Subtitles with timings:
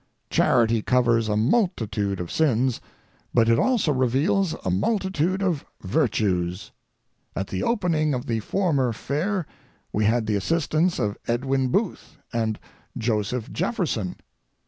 [0.31, 2.81] Charity covers a multitude of sins,
[3.35, 6.71] but it also reveals a multitude of virtues.
[7.35, 9.45] At the opening of the former fair
[9.93, 12.57] we had the assistance of Edwin Booth and
[12.97, 14.15] Joseph Jefferson.